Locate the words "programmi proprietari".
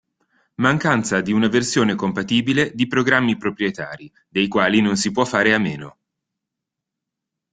2.87-4.11